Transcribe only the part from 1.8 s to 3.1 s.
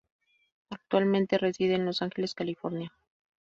Los Angeles, California.